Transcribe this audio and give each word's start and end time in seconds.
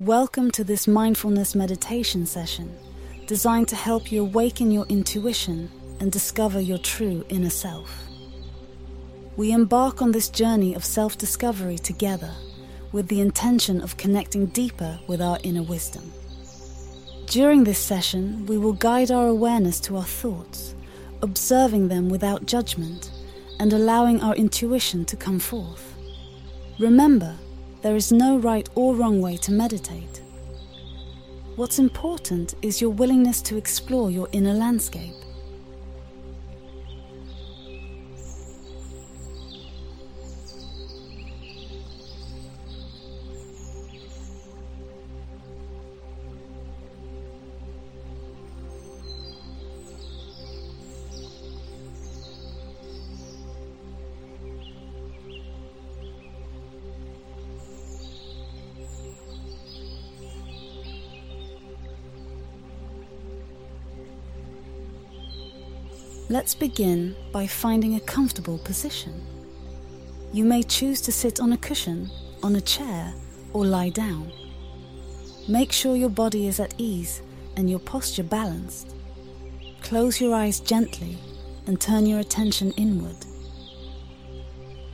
Welcome 0.00 0.50
to 0.50 0.64
this 0.64 0.88
mindfulness 0.88 1.54
meditation 1.54 2.26
session 2.26 2.76
designed 3.28 3.68
to 3.68 3.76
help 3.76 4.10
you 4.10 4.22
awaken 4.22 4.72
your 4.72 4.86
intuition 4.86 5.70
and 6.00 6.10
discover 6.10 6.58
your 6.58 6.78
true 6.78 7.24
inner 7.28 7.48
self. 7.48 7.96
We 9.36 9.52
embark 9.52 10.02
on 10.02 10.10
this 10.10 10.28
journey 10.28 10.74
of 10.74 10.84
self 10.84 11.16
discovery 11.16 11.78
together 11.78 12.32
with 12.90 13.06
the 13.06 13.20
intention 13.20 13.80
of 13.80 13.96
connecting 13.96 14.46
deeper 14.46 14.98
with 15.06 15.22
our 15.22 15.38
inner 15.44 15.62
wisdom. 15.62 16.12
During 17.26 17.62
this 17.62 17.78
session, 17.78 18.46
we 18.46 18.58
will 18.58 18.72
guide 18.72 19.12
our 19.12 19.28
awareness 19.28 19.78
to 19.82 19.96
our 19.96 20.02
thoughts, 20.02 20.74
observing 21.22 21.86
them 21.86 22.08
without 22.08 22.46
judgment 22.46 23.12
and 23.60 23.72
allowing 23.72 24.20
our 24.22 24.34
intuition 24.34 25.04
to 25.04 25.16
come 25.16 25.38
forth. 25.38 25.94
Remember, 26.80 27.36
there 27.84 27.96
is 27.96 28.10
no 28.10 28.38
right 28.38 28.66
or 28.76 28.94
wrong 28.94 29.20
way 29.20 29.36
to 29.36 29.52
meditate. 29.52 30.22
What's 31.56 31.78
important 31.78 32.54
is 32.62 32.80
your 32.80 32.88
willingness 32.88 33.42
to 33.42 33.58
explore 33.58 34.10
your 34.10 34.26
inner 34.32 34.54
landscape. 34.54 35.14
Let's 66.34 66.52
begin 66.56 67.14
by 67.30 67.46
finding 67.46 67.94
a 67.94 68.00
comfortable 68.00 68.58
position. 68.58 69.24
You 70.32 70.44
may 70.44 70.64
choose 70.64 71.00
to 71.02 71.12
sit 71.12 71.38
on 71.38 71.52
a 71.52 71.56
cushion, 71.56 72.10
on 72.42 72.56
a 72.56 72.60
chair, 72.60 73.14
or 73.52 73.64
lie 73.64 73.90
down. 73.90 74.32
Make 75.46 75.70
sure 75.70 75.94
your 75.94 76.08
body 76.08 76.48
is 76.48 76.58
at 76.58 76.74
ease 76.76 77.22
and 77.56 77.70
your 77.70 77.78
posture 77.78 78.24
balanced. 78.24 78.96
Close 79.82 80.20
your 80.20 80.34
eyes 80.34 80.58
gently 80.58 81.18
and 81.68 81.80
turn 81.80 82.04
your 82.04 82.18
attention 82.18 82.72
inward. 82.72 83.24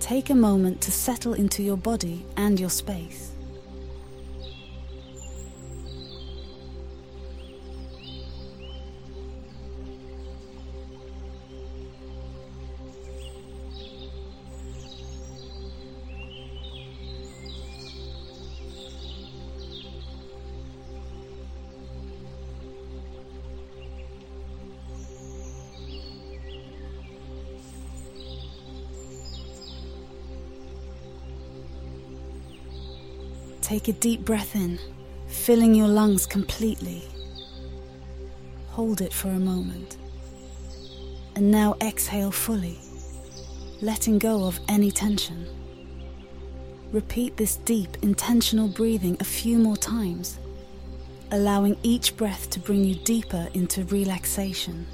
Take 0.00 0.30
a 0.30 0.34
moment 0.34 0.80
to 0.80 0.90
settle 0.90 1.34
into 1.34 1.62
your 1.62 1.76
body 1.76 2.26
and 2.36 2.58
your 2.58 2.70
space. 2.70 3.27
Take 33.68 33.88
a 33.88 33.92
deep 33.92 34.24
breath 34.24 34.56
in, 34.56 34.78
filling 35.26 35.74
your 35.74 35.88
lungs 35.88 36.24
completely. 36.24 37.02
Hold 38.70 39.02
it 39.02 39.12
for 39.12 39.28
a 39.28 39.38
moment. 39.38 39.98
And 41.36 41.50
now 41.50 41.76
exhale 41.82 42.30
fully, 42.30 42.78
letting 43.82 44.18
go 44.18 44.44
of 44.46 44.58
any 44.68 44.90
tension. 44.90 45.46
Repeat 46.92 47.36
this 47.36 47.56
deep, 47.56 47.98
intentional 48.00 48.68
breathing 48.68 49.18
a 49.20 49.24
few 49.24 49.58
more 49.58 49.76
times, 49.76 50.38
allowing 51.30 51.76
each 51.82 52.16
breath 52.16 52.48
to 52.48 52.60
bring 52.60 52.82
you 52.84 52.94
deeper 52.94 53.48
into 53.52 53.84
relaxation. 53.84 54.86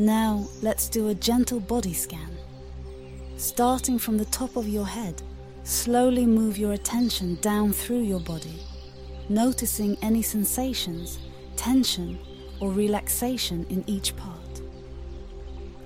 Now 0.00 0.48
let's 0.62 0.88
do 0.88 1.08
a 1.08 1.14
gentle 1.14 1.60
body 1.60 1.92
scan. 1.92 2.34
Starting 3.36 3.98
from 3.98 4.16
the 4.16 4.24
top 4.24 4.56
of 4.56 4.66
your 4.66 4.86
head, 4.86 5.20
slowly 5.64 6.24
move 6.24 6.56
your 6.56 6.72
attention 6.72 7.34
down 7.42 7.74
through 7.74 8.00
your 8.00 8.20
body, 8.20 8.62
noticing 9.28 9.98
any 10.00 10.22
sensations, 10.22 11.18
tension, 11.54 12.18
or 12.60 12.72
relaxation 12.72 13.66
in 13.68 13.84
each 13.86 14.16
part. 14.16 14.62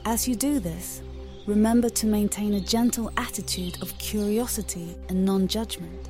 As 0.04 0.28
you 0.28 0.36
do 0.36 0.60
this, 0.60 1.02
remember 1.48 1.88
to 1.90 2.06
maintain 2.06 2.54
a 2.54 2.60
gentle 2.60 3.10
attitude 3.16 3.82
of 3.82 3.98
curiosity 3.98 4.96
and 5.08 5.24
non 5.24 5.48
judgment. 5.48 6.08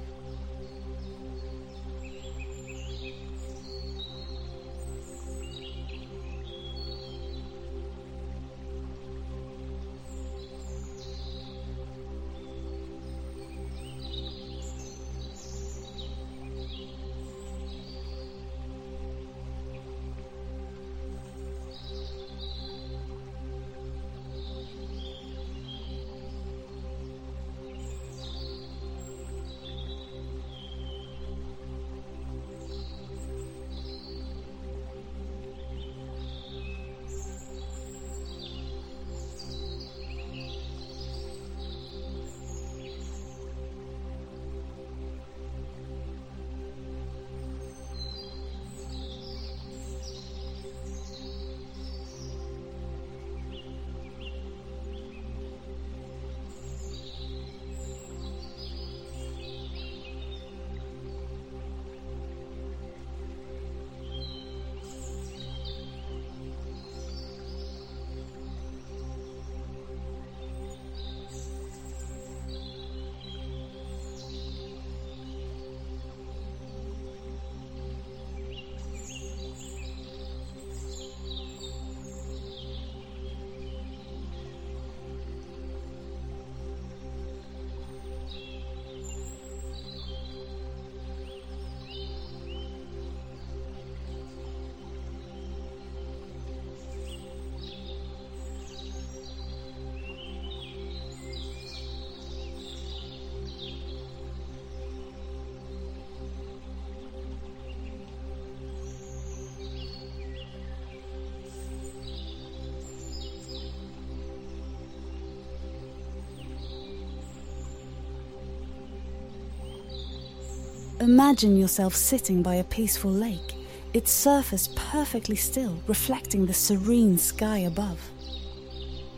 Imagine 121.04 121.58
yourself 121.58 121.94
sitting 121.94 122.42
by 122.42 122.54
a 122.54 122.64
peaceful 122.64 123.10
lake, 123.10 123.52
its 123.92 124.10
surface 124.10 124.70
perfectly 124.74 125.36
still, 125.36 125.76
reflecting 125.86 126.46
the 126.46 126.54
serene 126.54 127.18
sky 127.18 127.58
above. 127.58 128.00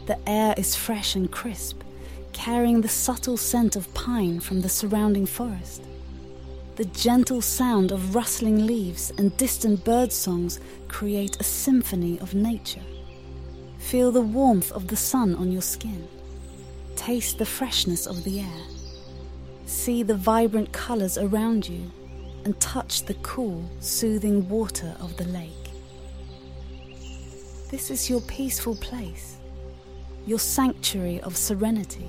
The 0.07 0.19
air 0.29 0.53
is 0.57 0.75
fresh 0.75 1.15
and 1.15 1.31
crisp, 1.31 1.83
carrying 2.33 2.81
the 2.81 2.89
subtle 2.89 3.37
scent 3.37 3.77
of 3.77 3.95
pine 3.95 4.41
from 4.41 4.63
the 4.63 4.69
surrounding 4.69 5.27
forest. 5.27 5.85
The 6.75 6.87
gentle 6.87 7.41
sound 7.41 7.93
of 7.93 8.17
rustling 8.17 8.67
leaves 8.67 9.13
and 9.17 9.37
distant 9.37 9.85
bird 9.85 10.11
songs 10.13 10.59
create 10.89 11.37
a 11.39 11.45
symphony 11.45 12.19
of 12.19 12.35
nature. 12.35 12.83
Feel 13.79 14.11
the 14.11 14.23
warmth 14.23 14.73
of 14.73 14.89
the 14.89 14.97
sun 14.97 15.37
on 15.37 15.53
your 15.53 15.63
skin. 15.63 16.09
Taste 16.97 17.39
the 17.39 17.47
freshness 17.47 18.09
of 18.09 18.25
the 18.25 18.41
air. 18.41 18.76
See 19.67 20.05
the 20.05 20.15
vibrant 20.15 20.73
colors 20.73 21.19
around 21.19 21.69
you 21.69 21.91
and 22.45 22.59
touch 22.61 23.05
the 23.05 23.15
cool, 23.15 23.69
soothing 23.81 24.49
water 24.49 24.97
of 25.01 25.17
the 25.17 25.25
lake. 25.25 25.51
This 27.69 27.91
is 27.91 28.09
your 28.09 28.21
peaceful 28.23 28.77
place, 28.77 29.39
your 30.25 30.39
sanctuary 30.39 31.21
of 31.23 31.37
serenity. 31.37 32.09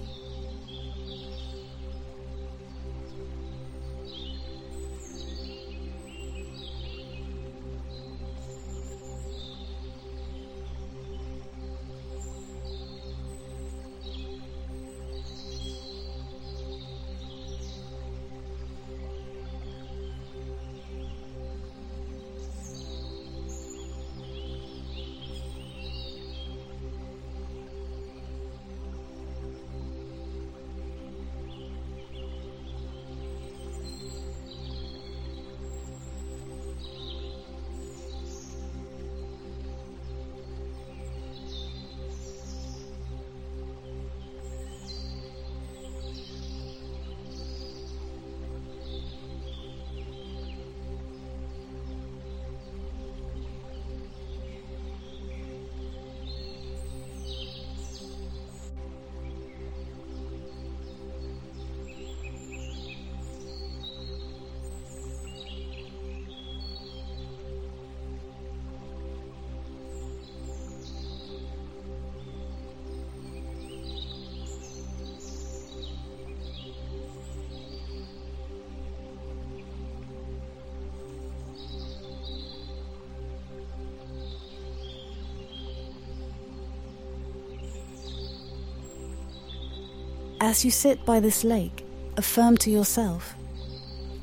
As 90.47 90.63
you 90.63 90.71
sit 90.71 91.05
by 91.05 91.19
this 91.19 91.43
lake, 91.43 91.83
affirm 92.15 92.55
to 92.59 92.71
yourself, 92.71 93.35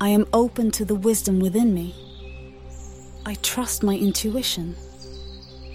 I 0.01 0.09
am 0.09 0.25
open 0.33 0.71
to 0.71 0.83
the 0.83 0.95
wisdom 0.95 1.39
within 1.39 1.71
me. 1.71 1.93
I 3.27 3.35
trust 3.43 3.83
my 3.83 3.95
intuition. 3.95 4.75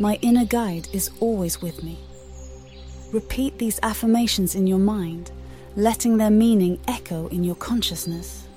My 0.00 0.18
inner 0.22 0.44
guide 0.44 0.88
is 0.92 1.08
always 1.20 1.62
with 1.62 1.84
me. 1.84 2.00
Repeat 3.12 3.58
these 3.58 3.78
affirmations 3.84 4.56
in 4.56 4.66
your 4.66 4.80
mind, 4.80 5.30
letting 5.76 6.16
their 6.16 6.30
meaning 6.30 6.80
echo 6.88 7.28
in 7.28 7.44
your 7.44 7.54
consciousness. 7.54 8.48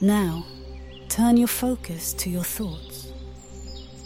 Now, 0.00 0.46
turn 1.08 1.36
your 1.36 1.48
focus 1.48 2.12
to 2.14 2.30
your 2.30 2.44
thoughts. 2.44 3.12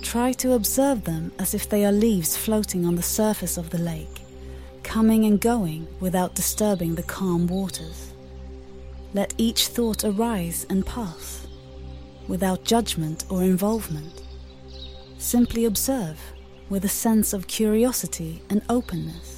Try 0.00 0.32
to 0.32 0.52
observe 0.54 1.04
them 1.04 1.32
as 1.38 1.54
if 1.54 1.68
they 1.68 1.84
are 1.84 1.92
leaves 1.92 2.36
floating 2.36 2.86
on 2.86 2.96
the 2.96 3.02
surface 3.02 3.58
of 3.58 3.70
the 3.70 3.78
lake, 3.78 4.22
coming 4.82 5.24
and 5.26 5.40
going 5.40 5.86
without 6.00 6.34
disturbing 6.34 6.94
the 6.94 7.02
calm 7.02 7.46
waters. 7.46 8.12
Let 9.14 9.34
each 9.36 9.68
thought 9.68 10.02
arise 10.04 10.66
and 10.70 10.86
pass, 10.86 11.46
without 12.26 12.64
judgment 12.64 13.24
or 13.28 13.42
involvement. 13.42 14.22
Simply 15.18 15.66
observe 15.66 16.18
with 16.70 16.84
a 16.84 16.88
sense 16.88 17.32
of 17.32 17.46
curiosity 17.46 18.42
and 18.48 18.62
openness. 18.68 19.31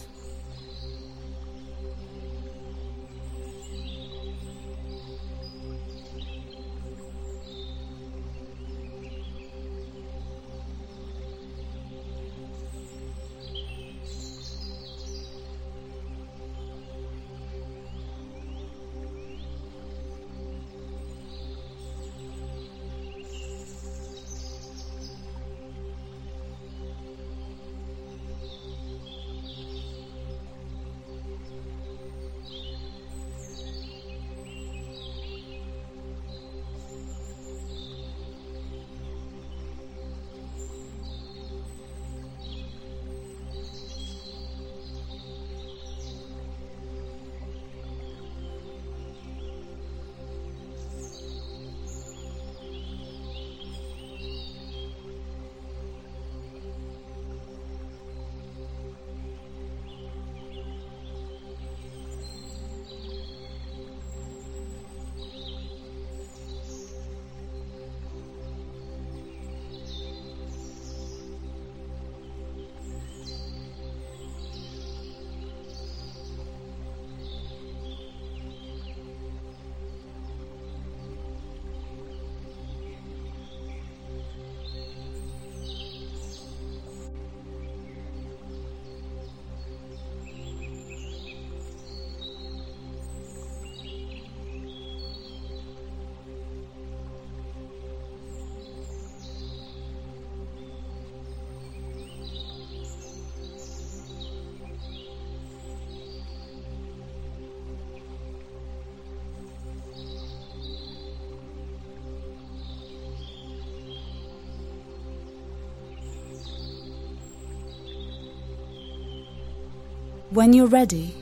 When 120.34 120.52
you're 120.52 120.66
ready, 120.66 121.14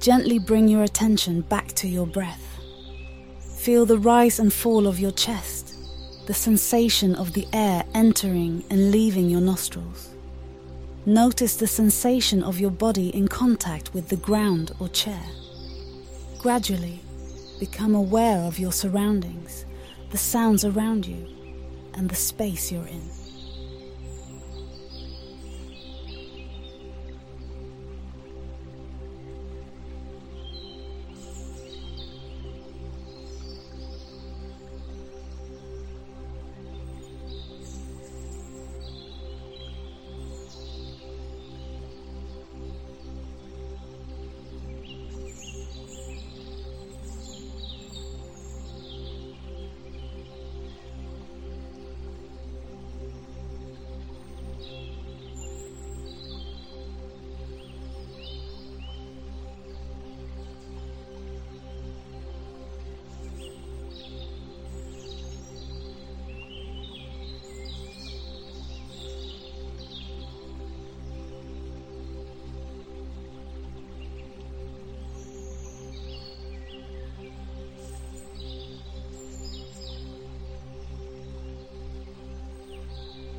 gently 0.00 0.38
bring 0.38 0.68
your 0.68 0.82
attention 0.82 1.40
back 1.40 1.68
to 1.76 1.88
your 1.88 2.06
breath. 2.06 2.60
Feel 3.56 3.86
the 3.86 3.96
rise 3.96 4.38
and 4.38 4.52
fall 4.52 4.86
of 4.86 5.00
your 5.00 5.12
chest, 5.12 5.74
the 6.26 6.34
sensation 6.34 7.14
of 7.14 7.32
the 7.32 7.48
air 7.54 7.84
entering 7.94 8.62
and 8.68 8.90
leaving 8.90 9.30
your 9.30 9.40
nostrils. 9.40 10.10
Notice 11.06 11.56
the 11.56 11.66
sensation 11.66 12.42
of 12.42 12.60
your 12.60 12.70
body 12.70 13.08
in 13.16 13.28
contact 13.28 13.94
with 13.94 14.10
the 14.10 14.16
ground 14.16 14.72
or 14.78 14.90
chair. 14.90 15.24
Gradually, 16.36 17.00
become 17.58 17.94
aware 17.94 18.40
of 18.40 18.58
your 18.58 18.72
surroundings, 18.72 19.64
the 20.10 20.18
sounds 20.18 20.66
around 20.66 21.06
you, 21.06 21.26
and 21.94 22.10
the 22.10 22.14
space 22.14 22.70
you're 22.70 22.88
in. 22.88 23.23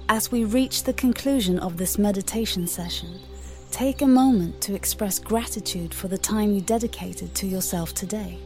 As 0.07 0.31
we 0.31 0.43
reach 0.43 0.83
the 0.83 0.93
conclusion 0.93 1.57
of 1.57 1.77
this 1.77 1.97
meditation 1.97 2.67
session, 2.67 3.19
take 3.71 4.03
a 4.03 4.07
moment 4.07 4.61
to 4.61 4.75
express 4.75 5.17
gratitude 5.17 5.95
for 5.95 6.07
the 6.07 6.17
time 6.17 6.53
you 6.53 6.61
dedicated 6.61 7.33
to 7.33 7.47
yourself 7.47 7.95
today. 7.95 8.37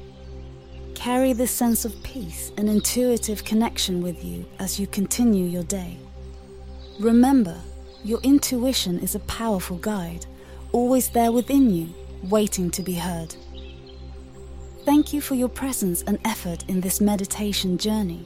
Carry 0.95 1.33
this 1.33 1.51
sense 1.51 1.83
of 1.83 2.01
peace 2.01 2.53
and 2.57 2.69
intuitive 2.69 3.43
connection 3.43 4.01
with 4.01 4.23
you 4.23 4.45
as 4.59 4.79
you 4.79 4.87
continue 4.87 5.45
your 5.45 5.63
day. 5.63 5.97
Remember, 6.97 7.59
your 8.05 8.21
intuition 8.21 8.97
is 8.99 9.15
a 9.15 9.19
powerful 9.21 9.77
guide, 9.77 10.25
always 10.71 11.09
there 11.09 11.33
within 11.33 11.69
you, 11.69 11.93
waiting 12.23 12.71
to 12.71 12.81
be 12.81 12.93
heard. 12.93 13.35
Thank 14.85 15.11
you 15.11 15.19
for 15.19 15.35
your 15.35 15.49
presence 15.49 16.03
and 16.03 16.19
effort 16.23 16.63
in 16.69 16.79
this 16.79 17.01
meditation 17.01 17.77
journey. 17.77 18.25